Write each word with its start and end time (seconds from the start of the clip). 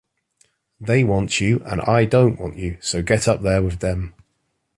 They 0.79 1.03
want 1.03 1.39
you 1.39 1.61
and 1.63 1.79
I 1.79 2.05
don't 2.05 2.39
want 2.39 2.57
you, 2.57 2.77
so 2.81 3.03
get 3.03 3.27
up 3.27 3.43
there 3.43 3.61
with 3.61 3.81
them. 3.81 4.15